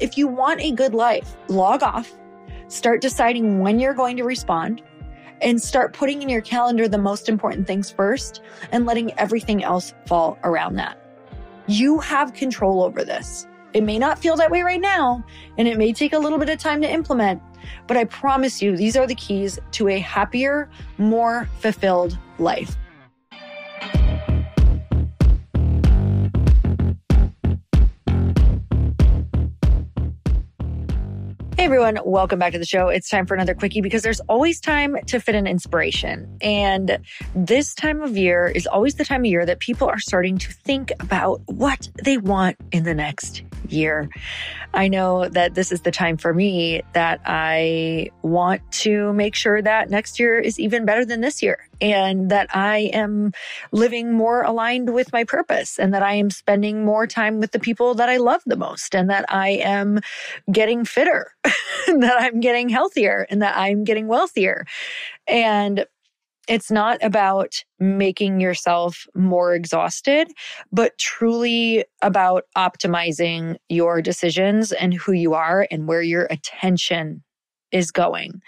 [0.00, 2.12] if you want a good life, log off,
[2.68, 4.82] start deciding when you're going to respond,
[5.40, 8.42] and start putting in your calendar the most important things first
[8.72, 11.00] and letting everything else fall around that.
[11.66, 13.46] You have control over this.
[13.74, 15.24] It may not feel that way right now,
[15.58, 17.42] and it may take a little bit of time to implement,
[17.86, 22.76] but I promise you, these are the keys to a happier, more fulfilled life.
[31.68, 32.88] Everyone, welcome back to the show.
[32.88, 36.38] It's time for another quickie because there's always time to fit in inspiration.
[36.40, 36.98] And
[37.34, 40.50] this time of year is always the time of year that people are starting to
[40.50, 44.08] think about what they want in the next year.
[44.74, 49.62] I know that this is the time for me that I want to make sure
[49.62, 53.32] that next year is even better than this year and that I am
[53.72, 57.58] living more aligned with my purpose and that I am spending more time with the
[57.58, 60.00] people that I love the most and that I am
[60.52, 64.66] getting fitter, that I'm getting healthier and that I'm getting wealthier.
[65.26, 65.86] And
[66.48, 70.32] it's not about making yourself more exhausted,
[70.72, 77.22] but truly about optimizing your decisions and who you are and where your attention
[77.70, 78.40] is going.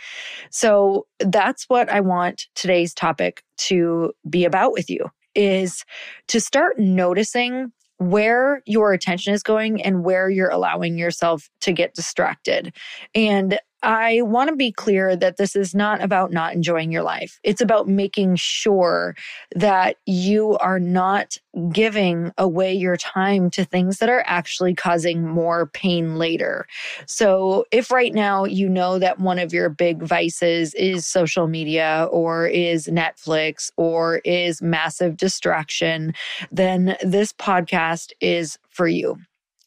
[0.51, 5.85] So that's what I want today's topic to be about with you is
[6.29, 11.95] to start noticing where your attention is going and where you're allowing yourself to get
[11.95, 12.75] distracted.
[13.15, 17.41] And I want to be clear that this is not about not enjoying your life.
[17.43, 19.17] It's about making sure
[19.55, 21.39] that you are not
[21.73, 26.67] giving away your time to things that are actually causing more pain later.
[27.07, 32.07] So, if right now you know that one of your big vices is social media
[32.13, 36.13] or is Netflix or is massive distraction,
[36.53, 39.17] then this podcast is for you.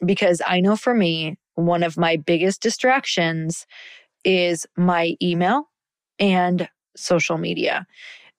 [0.06, 3.66] Because I know for me, one of my biggest distractions
[4.24, 5.70] is my email
[6.20, 7.86] and social media.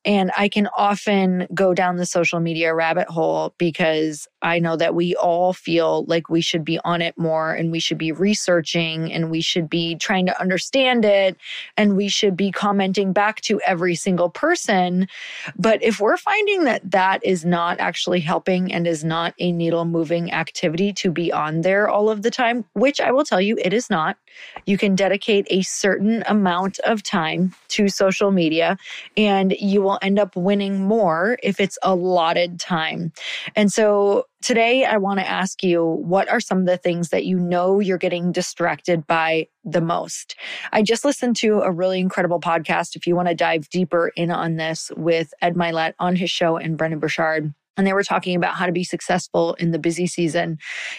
[0.05, 4.95] And I can often go down the social media rabbit hole because I know that
[4.95, 9.11] we all feel like we should be on it more and we should be researching
[9.11, 11.39] and we should be trying to understand it
[11.79, 15.09] and we should be commenting back to every single person.
[15.57, 19.87] But if we're finding that that is not actually helping and is not a needle
[19.87, 23.57] moving activity to be on there all of the time, which I will tell you
[23.63, 24.19] it is not,
[24.67, 28.77] you can dedicate a certain amount of time to social media
[29.17, 33.11] and you will end up winning more if it's allotted time.
[33.57, 37.25] And so today I want to ask you what are some of the things that
[37.25, 40.37] you know you're getting distracted by the most?
[40.71, 42.95] I just listened to a really incredible podcast.
[42.95, 46.59] If you want to dive deeper in on this with Ed Mylett on his show
[46.59, 47.55] and Brendon Burchard.
[47.79, 50.59] And they were talking about how to be successful in the busy season.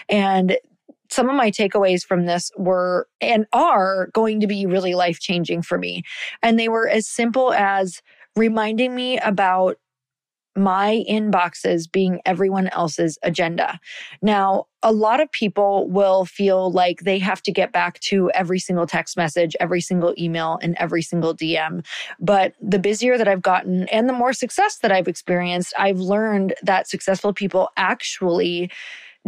[0.10, 0.58] And
[1.12, 5.62] some of my takeaways from this were and are going to be really life changing
[5.62, 6.02] for me.
[6.42, 8.02] And they were as simple as
[8.36, 9.78] reminding me about
[10.56, 13.80] my inboxes being everyone else's agenda.
[14.22, 18.60] Now, a lot of people will feel like they have to get back to every
[18.60, 21.86] single text message, every single email, and every single DM.
[22.20, 26.54] But the busier that I've gotten and the more success that I've experienced, I've learned
[26.64, 28.72] that successful people actually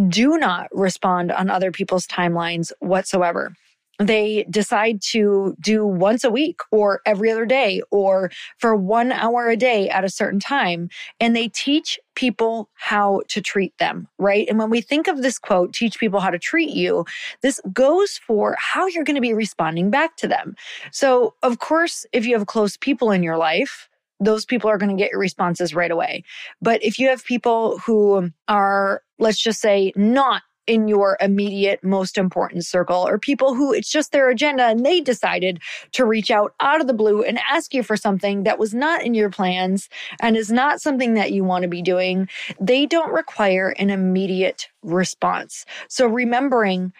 [0.09, 3.53] do not respond on other people's timelines whatsoever
[3.99, 9.49] they decide to do once a week or every other day or for one hour
[9.49, 10.89] a day at a certain time.
[11.19, 14.47] And they teach people how to treat them, right?
[14.47, 17.05] And when we think of this quote, teach people how to treat you,
[17.41, 20.55] this goes for how you're going to be responding back to them.
[20.91, 24.95] So, of course, if you have close people in your life, those people are going
[24.95, 26.23] to get your responses right away.
[26.61, 32.17] But if you have people who are, let's just say, not in your immediate most
[32.17, 35.59] important circle or people who it's just their agenda and they decided
[35.93, 39.03] to reach out out of the blue and ask you for something that was not
[39.03, 39.89] in your plans
[40.21, 42.27] and is not something that you want to be doing,
[42.59, 45.65] they don't require an immediate response.
[45.87, 46.93] So remembering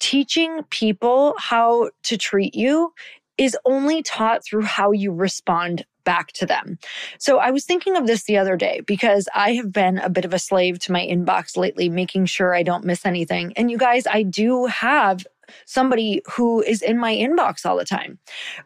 [0.00, 2.92] teaching people how to treat you
[3.40, 6.78] is only taught through how you respond back to them.
[7.18, 10.26] So I was thinking of this the other day because I have been a bit
[10.26, 13.54] of a slave to my inbox lately, making sure I don't miss anything.
[13.56, 15.26] And you guys, I do have
[15.64, 18.18] somebody who is in my inbox all the time.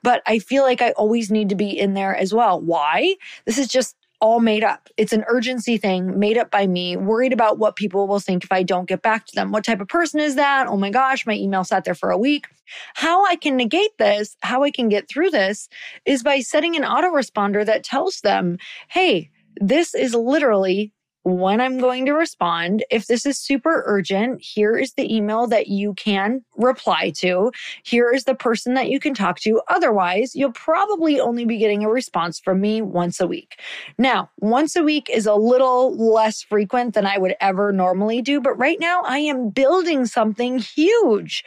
[0.03, 2.61] But I feel like I always need to be in there as well.
[2.61, 3.15] Why?
[3.47, 3.94] This is just
[4.25, 4.88] all made up.
[4.97, 8.50] It's an urgency thing made up by me, worried about what people will think if
[8.50, 9.53] I don't get back to them.
[9.53, 10.67] What type of person is that?
[10.67, 12.47] Oh my gosh, my email sat there for a week.
[12.94, 15.69] How I can negate this, how I can get through this
[16.06, 18.56] is by setting an autoresponder that tells them,
[18.88, 19.29] hey,
[19.61, 20.91] this is literally
[21.25, 22.85] when I'm going to respond.
[22.91, 27.50] If this is super urgent, here is the email that you can reply to.
[27.82, 29.62] Here is the person that you can talk to.
[29.69, 33.59] Otherwise, you'll probably only be getting a response from me once a week.
[33.97, 38.41] Now, once a week is a little less frequent than I would ever normally do,
[38.41, 41.43] but right now I am building something huge.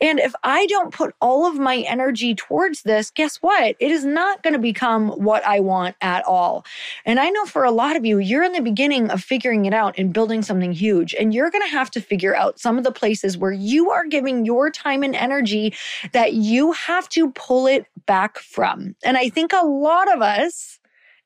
[0.00, 3.76] And if I don't put all of my energy towards this, guess what?
[3.80, 6.66] It is not going to become what I want at all.
[7.06, 9.74] And I know for a lot of you, you're in the beginning of figuring it
[9.74, 11.14] out and building something huge.
[11.14, 14.06] And you're going to have to figure out some of the places where you are
[14.06, 15.74] giving your time and energy
[16.12, 18.94] that you have to pull it back from.
[19.04, 20.78] And I think a lot of us,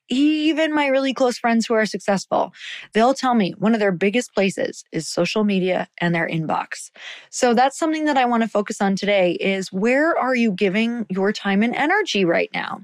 [0.08, 2.52] even my really close friends who are successful,
[2.92, 6.90] they'll tell me one of their biggest places is social media and their inbox.
[7.30, 11.06] So that's something that I want to focus on today is where are you giving
[11.08, 12.82] your time and energy right now?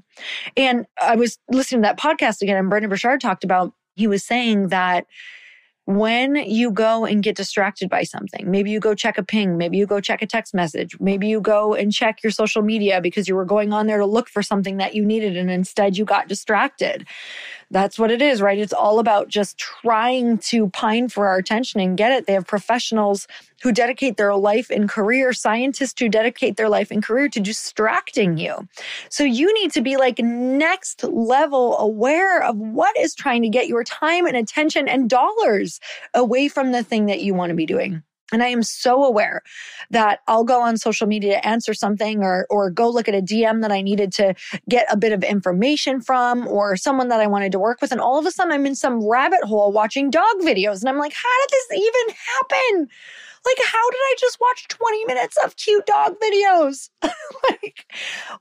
[0.57, 4.23] And I was listening to that podcast again and Brendon Burchard talked about he was
[4.23, 5.05] saying that
[5.85, 9.77] when you go and get distracted by something, maybe you go check a ping, maybe
[9.77, 13.27] you go check a text message, maybe you go and check your social media because
[13.27, 16.05] you were going on there to look for something that you needed and instead you
[16.05, 17.05] got distracted.
[17.73, 18.59] That's what it is, right?
[18.59, 22.27] It's all about just trying to pine for our attention and get it.
[22.27, 23.27] They have professionals
[23.63, 28.37] who dedicate their life and career, scientists who dedicate their life and career to distracting
[28.37, 28.67] you.
[29.09, 33.67] So you need to be like next level aware of what is trying to get
[33.67, 35.79] your time and attention and dollars
[36.13, 38.03] away from the thing that you want to be doing.
[38.31, 39.41] And I am so aware
[39.91, 43.21] that I'll go on social media to answer something or, or go look at a
[43.21, 44.33] DM that I needed to
[44.69, 47.91] get a bit of information from or someone that I wanted to work with.
[47.91, 50.79] And all of a sudden I'm in some rabbit hole watching dog videos.
[50.79, 52.89] And I'm like, how did this even happen?
[53.45, 56.89] Like, how did I just watch 20 minutes of cute dog videos?
[57.49, 57.85] like,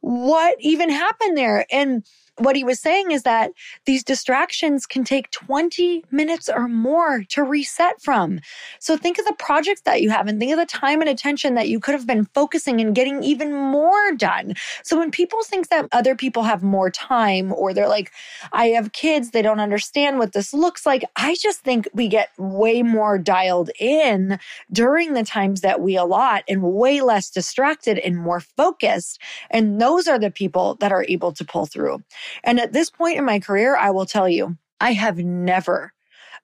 [0.01, 1.67] what even happened there?
[1.71, 2.05] And
[2.39, 3.53] what he was saying is that
[3.85, 8.41] these distractions can take 20 minutes or more to reset from.
[8.79, 11.55] So think of the projects that you have and think of the time and attention
[11.55, 14.55] that you could have been focusing and getting even more done.
[14.83, 18.11] So when people think that other people have more time or they're like,
[18.53, 21.05] I have kids, they don't understand what this looks like.
[21.17, 24.39] I just think we get way more dialed in
[24.73, 29.21] during the times that we allot and way less distracted and more focused.
[29.51, 32.03] And those are the people that are able to pull through.
[32.45, 35.93] And at this point in my career, I will tell you, I have never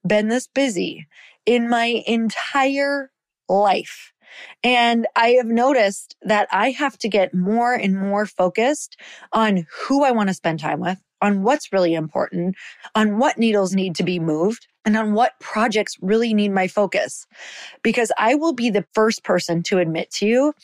[0.06, 1.06] been this busy
[1.46, 3.10] in my entire
[3.48, 4.12] life.
[4.62, 9.00] And I have noticed that I have to get more and more focused
[9.32, 12.54] on who I want to spend time with, on what's really important,
[12.94, 17.26] on what needles need to be moved, and on what projects really need my focus.
[17.82, 20.54] Because I will be the first person to admit to you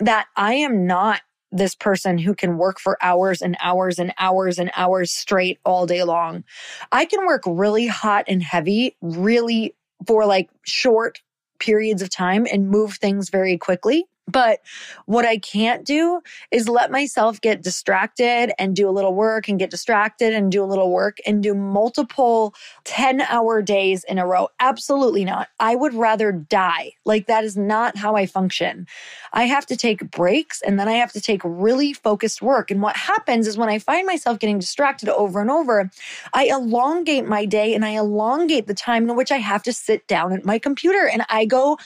[0.00, 1.20] that I am not
[1.52, 5.86] this person who can work for hours and hours and hours and hours straight all
[5.86, 6.42] day long.
[6.90, 9.76] I can work really hot and heavy, really
[10.08, 11.22] for like short
[11.60, 14.06] periods of time and move things very quickly.
[14.28, 14.60] But
[15.06, 16.20] what I can't do
[16.50, 20.62] is let myself get distracted and do a little work and get distracted and do
[20.62, 22.54] a little work and do multiple
[22.84, 24.48] 10 hour days in a row.
[24.60, 25.48] Absolutely not.
[25.58, 26.92] I would rather die.
[27.06, 28.86] Like that is not how I function.
[29.32, 32.70] I have to take breaks and then I have to take really focused work.
[32.70, 35.90] And what happens is when I find myself getting distracted over and over,
[36.34, 40.06] I elongate my day and I elongate the time in which I have to sit
[40.06, 41.78] down at my computer and I go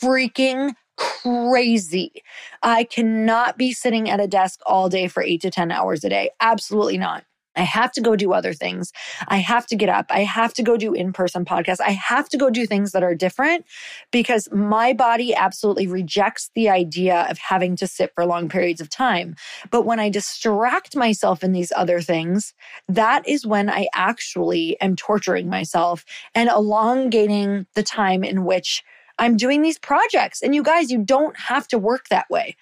[0.00, 2.22] freaking crazy.
[2.62, 6.08] I cannot be sitting at a desk all day for eight to 10 hours a
[6.08, 6.30] day.
[6.40, 7.24] Absolutely not.
[7.56, 8.92] I have to go do other things.
[9.28, 10.06] I have to get up.
[10.10, 11.80] I have to go do in person podcasts.
[11.80, 13.64] I have to go do things that are different
[14.10, 18.90] because my body absolutely rejects the idea of having to sit for long periods of
[18.90, 19.36] time.
[19.70, 22.52] But when I distract myself in these other things,
[22.88, 26.04] that is when I actually am torturing myself
[26.34, 28.84] and elongating the time in which
[29.18, 30.42] I'm doing these projects.
[30.42, 32.56] And you guys, you don't have to work that way.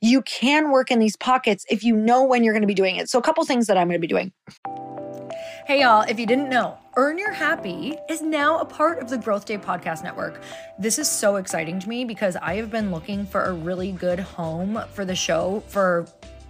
[0.00, 2.96] You can work in these pockets if you know when you're going to be doing
[2.96, 3.08] it.
[3.10, 4.32] So, a couple things that I'm going to be doing.
[5.66, 9.18] Hey, y'all, if you didn't know, Earn Your Happy is now a part of the
[9.18, 10.40] GrowthDay Podcast Network.
[10.78, 14.18] This is so exciting to me because I have been looking for a really good
[14.18, 16.06] home for the show for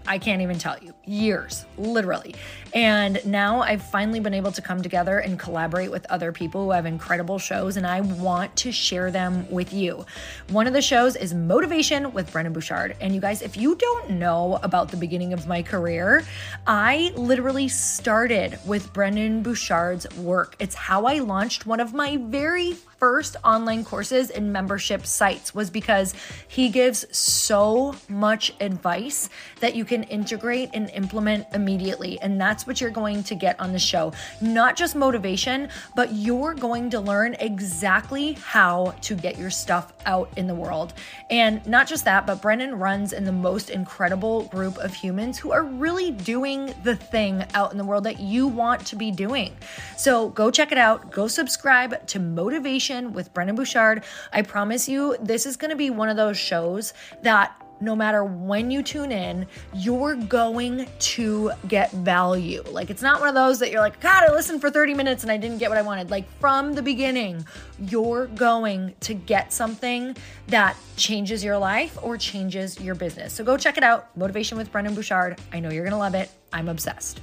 [0.08, 2.34] I can't even tell you, years, literally.
[2.74, 6.70] And now I've finally been able to come together and collaborate with other people who
[6.70, 10.06] have incredible shows, and I want to share them with you.
[10.48, 12.96] One of the shows is Motivation with Brendon Burchard.
[13.02, 16.24] And you guys, if you don't know about the beginning of my career,
[16.66, 20.56] I literally started with Brendon Burchard's work.
[20.58, 25.70] It's how I launched one of my very first online courses and membership sites was
[25.70, 26.14] because
[26.48, 32.18] he gives so much advice that you can integrate and implement immediately.
[32.20, 34.12] And that's what you're going to get on the show.
[34.40, 40.30] Not just motivation, but you're going to learn exactly how to get your stuff out
[40.36, 40.94] in the world.
[41.30, 45.52] And not just that, but Brendon runs in the most incredible group of humans who
[45.52, 49.56] are really doing the thing out in the world that you want to be doing.
[49.96, 51.10] So go check it out.
[51.12, 54.04] Go subscribe to Motivation with Brendon Burchard.
[54.32, 58.24] I promise you, this is going to be one of those shows that no matter
[58.24, 62.62] when you tune in, you're going to get value.
[62.70, 65.22] Like, it's not one of those that you're like, God, I listened for 30 minutes
[65.22, 66.10] and I didn't get what I wanted.
[66.10, 67.46] Like, from the beginning,
[67.78, 70.16] you're going to get something
[70.48, 73.32] that changes your life or changes your business.
[73.32, 75.38] So go check it out Motivation with Brendon Burchard.
[75.52, 76.30] I know you're going to love it.
[76.52, 77.20] I'm obsessed.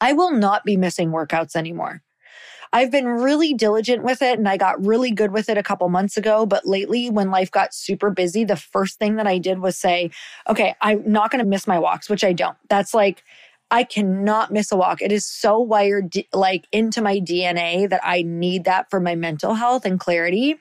[0.00, 2.02] I will not be missing workouts anymore.
[2.72, 5.88] I've been really diligent with it and I got really good with it a couple
[5.88, 6.46] months ago.
[6.46, 10.10] But lately, when life got super busy, the first thing that I did was say,
[10.48, 12.56] okay, I'm not going to miss my walks, which I don't.
[12.68, 13.22] That's like,
[13.70, 15.02] I cannot miss a walk.
[15.02, 19.54] It is so wired like into my DNA that I need that for my mental
[19.54, 20.56] health and clarity.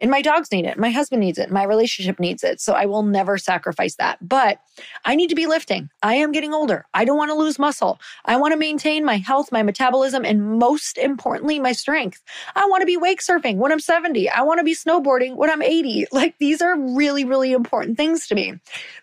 [0.00, 0.78] And my dogs need it.
[0.78, 1.50] My husband needs it.
[1.50, 2.60] My relationship needs it.
[2.60, 4.18] So I will never sacrifice that.
[4.26, 4.58] But
[5.04, 5.90] I need to be lifting.
[6.02, 6.86] I am getting older.
[6.94, 8.00] I don't want to lose muscle.
[8.24, 12.22] I want to maintain my health, my metabolism, and most importantly, my strength.
[12.54, 14.28] I want to be wake surfing when I'm 70.
[14.30, 16.06] I want to be snowboarding when I'm 80.
[16.14, 18.54] Like these are really, really important things to me.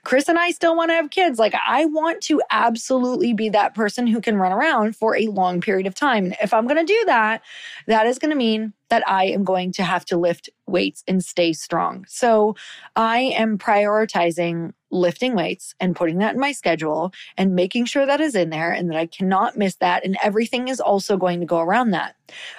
[0.06, 1.38] Chris and I still want to have kids.
[1.40, 5.62] Like I want to absolutely be that person who can run around for a long
[5.62, 6.34] period of time.
[6.44, 7.42] If I'm going to do that,
[7.88, 11.24] that is going to mean that I am going to have to lift weights and
[11.24, 12.06] stay strong.
[12.08, 12.56] So
[12.96, 18.22] I am prioritizing lifting weights and putting that in my schedule and making sure that
[18.22, 20.06] is in there and that I cannot miss that.
[20.06, 22.16] And everything is also going to go around that.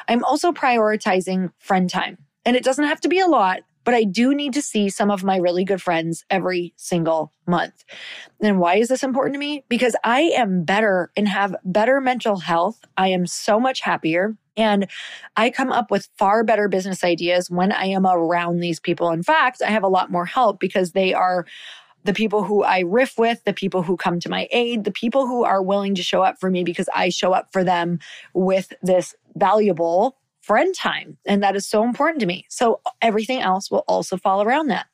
[0.09, 2.19] I'm also prioritizing friend time.
[2.45, 5.11] And it doesn't have to be a lot but I do need to see some
[5.11, 7.85] of my really good friends every single month.
[8.41, 9.65] And why is this important to me?
[9.69, 12.81] Because I am better and have better mental health.
[12.97, 14.37] I am so much happier.
[14.57, 14.89] And
[15.37, 19.11] I come up with far better business ideas when I am around these people.
[19.11, 21.47] In fact, I have a lot more help because they are
[22.05, 25.27] the people who I riff with, the people who come to my aid, the people
[25.27, 28.01] who are willing to show up for me because I show up for them
[28.35, 31.17] with this valuable friend time.
[31.25, 32.45] And that is so important to me.
[32.49, 34.87] So everything else will also fall around that.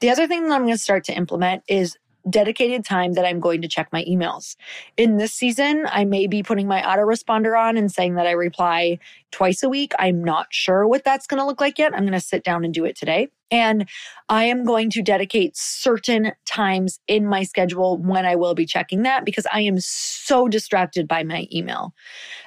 [0.00, 1.96] The other thing that I'm going to start to implement is
[2.28, 4.56] dedicated time that I'm going to check my emails.
[4.96, 8.98] In this season, I may be putting my autoresponder on and saying that I reply
[9.30, 9.92] twice a week.
[9.98, 11.94] I'm not sure what that's going to look like yet.
[11.94, 13.28] I'm going to sit down and do it today.
[13.50, 13.88] And
[14.28, 19.02] I am going to dedicate certain times in my schedule when I will be checking
[19.02, 21.94] that because I am so distracted by my email.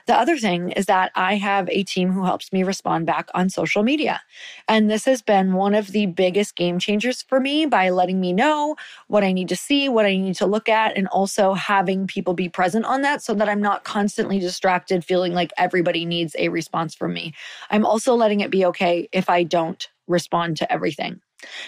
[0.05, 3.50] The other thing is that I have a team who helps me respond back on
[3.50, 4.22] social media.
[4.67, 8.34] And this has been one of the biggest game changers for me by letting me
[8.34, 8.75] know
[9.08, 12.34] what I need to see, what I need to look at, and also having people
[12.34, 16.50] be present on that so that I'm not constantly distracted, feeling like everybody needs a
[16.50, 17.34] response from me.
[17.70, 21.22] I'm also letting it be okay if I don't respond to everything.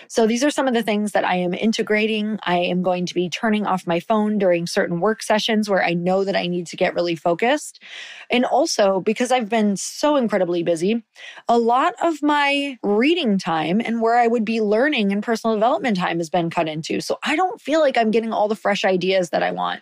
[0.07, 2.39] So these are some of the things that I am integrating.
[2.43, 5.93] I am going to be turning off my phone during certain work sessions where I
[5.93, 7.81] know that I need to get really focused.
[8.29, 11.03] And also because I've been so incredibly busy,
[11.47, 15.97] a lot of my reading time and where I would be learning and personal development
[15.97, 17.01] time has been cut into.
[17.01, 19.81] So I don't feel like I'm getting all the fresh ideas that I want.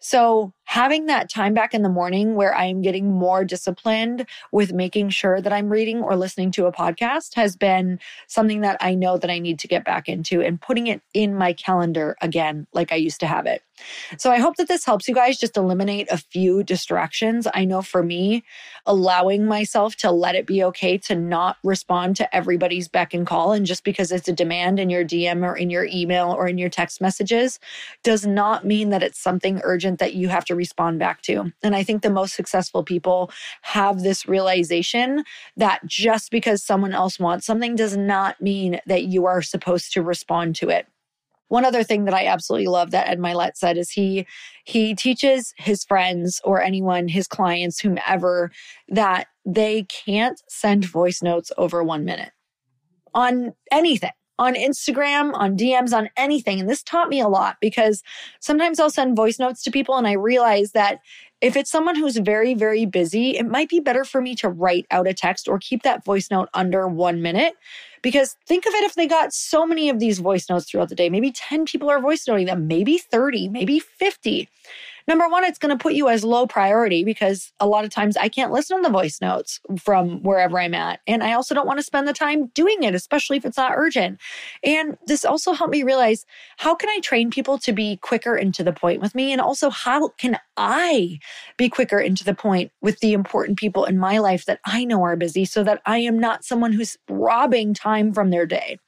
[0.00, 5.08] So having that time back in the morning where I'm getting more disciplined with making
[5.08, 9.16] sure that I'm reading or listening to a podcast has been something that I know
[9.16, 12.92] that I need to get back into and putting it in my calendar again, like
[12.92, 13.62] I used to have it.
[14.16, 17.46] So I hope that this helps you guys just eliminate a few distractions.
[17.52, 18.44] I know for me,
[18.86, 23.52] allowing myself to let it be okay to not respond to everybody's beck and call.
[23.52, 26.58] And just because it's a demand in your DM or in your email or in
[26.58, 27.60] your text messages
[28.02, 31.52] does not mean that it's something urgent that you have to respond back to.
[31.62, 33.30] And I think the most successful people
[33.62, 35.24] have this realization
[35.56, 40.02] that just because someone else wants something does not mean that you are supposed to
[40.02, 40.86] respond to it.
[41.48, 44.26] One other thing that I absolutely love that Ed Mylett said is he
[44.64, 48.50] he teaches his friends or anyone, his clients, whomever,
[48.88, 52.32] that they can't send voice notes over one minute
[53.14, 56.60] on anything on Instagram, on DMs, on anything.
[56.60, 58.02] And this taught me a lot because
[58.40, 61.00] sometimes I'll send voice notes to people and I realize that
[61.40, 64.86] if it's someone who's very, very busy, it might be better for me to write
[64.90, 67.54] out a text or keep that voice note under one minute.
[68.02, 70.94] Because think of it if they got so many of these voice notes throughout the
[70.94, 74.48] day, maybe 10 people are voice noting them, maybe 30, maybe 50
[75.08, 78.14] Number one, it's going to put you as low priority because a lot of times
[78.18, 81.00] I can't listen to the voice notes from wherever I'm at.
[81.06, 83.72] And I also don't want to spend the time doing it, especially if it's not
[83.74, 84.20] urgent.
[84.62, 86.26] And this also helped me realize
[86.58, 89.32] how can I train people to be quicker and to the point with me?
[89.32, 91.18] And also, how can I
[91.56, 94.84] be quicker and to the point with the important people in my life that I
[94.84, 98.78] know are busy so that I am not someone who's robbing time from their day?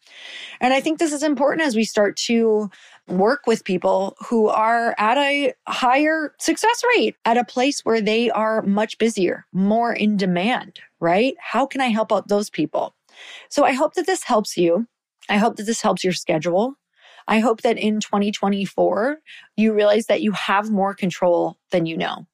[0.60, 2.70] And I think this is important as we start to
[3.10, 8.30] work with people who are at a higher success rate, at a place where they
[8.30, 11.34] are much busier, more in demand, right?
[11.40, 12.94] How can I help out those people?
[13.48, 14.86] So I hope that this helps you.
[15.28, 16.74] I hope that this helps your schedule.
[17.28, 19.18] I hope that in 2024,
[19.56, 22.26] you realize that you have more control than you know.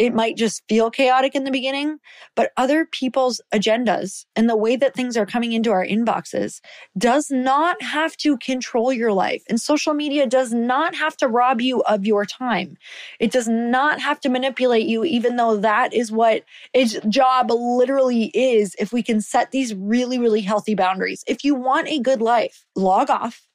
[0.00, 1.98] It might just feel chaotic in the beginning,
[2.34, 6.62] but other people's agendas and the way that things are coming into our inboxes
[6.96, 9.42] does not have to control your life.
[9.46, 12.78] And social media does not have to rob you of your time.
[13.18, 18.30] It does not have to manipulate you, even though that is what its job literally
[18.32, 18.74] is.
[18.78, 22.64] If we can set these really, really healthy boundaries, if you want a good life,
[22.74, 23.46] log off,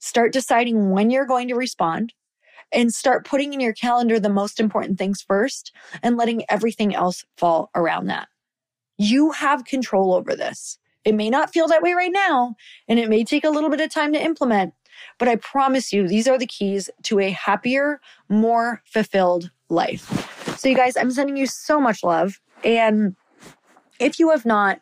[0.00, 2.12] start deciding when you're going to respond
[2.74, 7.24] and start putting in your calendar the most important things first and letting everything else
[7.36, 8.28] fall around that.
[8.98, 10.78] You have control over this.
[11.04, 12.56] It may not feel that way right now,
[12.88, 14.72] and it may take a little bit of time to implement,
[15.18, 20.56] but I promise you, these are the keys to a happier, more fulfilled life.
[20.58, 22.40] So, you guys, I'm sending you so much love.
[22.64, 23.16] And
[24.00, 24.80] if you have not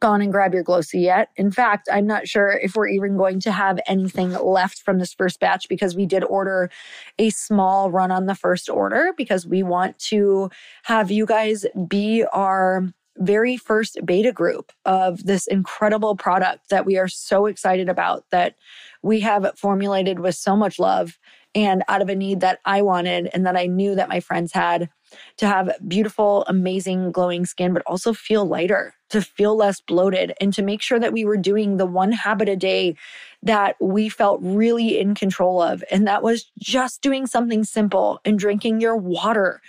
[0.00, 1.28] gone and grab your glōci yet.
[1.36, 5.14] In fact, I'm not sure if we're even going to have anything left from this
[5.14, 6.70] first batch because we did order
[7.18, 10.50] a small run on the first order because we want to
[10.84, 12.84] have you guys be our
[13.18, 18.56] very first beta group of this incredible product that we are so excited about that
[19.02, 21.18] we have formulated with so much love
[21.54, 24.52] and out of a need that I wanted and that I knew that my friends
[24.52, 24.88] had
[25.36, 30.52] to have beautiful, amazing, glowing skin, but also feel lighter, to feel less bloated, and
[30.54, 32.96] to make sure that we were doing the one habit a day
[33.42, 35.84] that we felt really in control of.
[35.90, 39.60] And that was just doing something simple and drinking your water.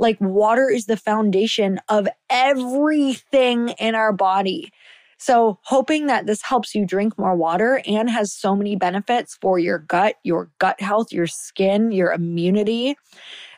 [0.00, 4.72] Like, water is the foundation of everything in our body.
[5.18, 9.58] So, hoping that this helps you drink more water and has so many benefits for
[9.58, 12.96] your gut, your gut health, your skin, your immunity.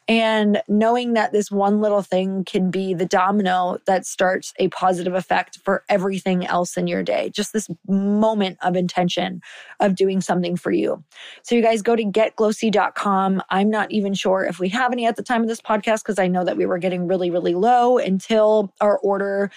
[0.08, 5.14] And knowing that this one little thing can be the domino that starts a positive
[5.14, 7.30] effect for everything else in your day.
[7.32, 9.40] Just this moment of intention
[9.78, 11.04] of doing something for you.
[11.42, 13.42] So, you guys go to getgloci.com.
[13.50, 16.18] I'm not even sure if we have any at the time of this podcast because
[16.18, 19.50] I know that we were getting really, really low until our order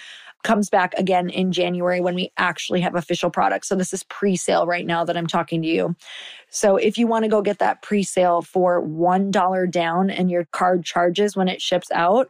[0.44, 3.68] comes back again in January when we actually have official products.
[3.68, 5.96] So this is pre-sale right now that I'm talking to you.
[6.50, 10.86] So if you want to go get that pre-sale for $1 down and your card
[10.86, 12.30] charges when it ships out,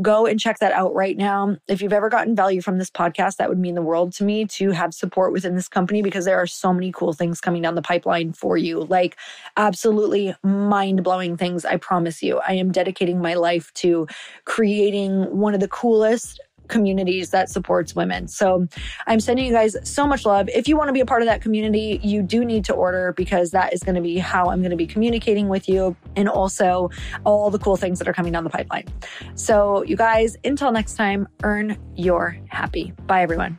[0.00, 1.56] go and check that out right now.
[1.66, 4.44] If you've ever gotten value from this podcast, that would mean the world to me
[4.46, 7.74] to have support within this company because there are so many cool things coming down
[7.74, 8.84] the pipeline for you.
[8.84, 9.16] Like
[9.56, 12.40] absolutely mind-blowing things, I promise you.
[12.46, 14.06] I am dedicating my life to
[14.44, 18.28] creating one of the coolest communities that supports women.
[18.28, 18.66] So
[19.06, 20.48] I'm sending you guys so much love.
[20.48, 23.12] If you want to be a part of that community, you do need to order
[23.12, 26.28] because that is going to be how I'm going to be communicating with you and
[26.28, 26.90] also
[27.24, 28.86] all the cool things that are coming down the pipeline.
[29.34, 32.92] So you guys, until next time, earn your happy.
[33.06, 33.58] Bye everyone.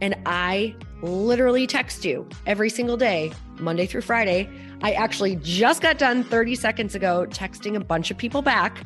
[0.00, 4.48] And I literally text you every single day, Monday through Friday.
[4.82, 8.84] I actually just got done 30 seconds ago texting a bunch of people back.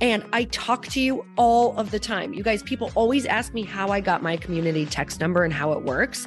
[0.00, 2.34] And I talk to you all of the time.
[2.34, 5.72] You guys, people always ask me how I got my community text number and how
[5.72, 6.26] it works.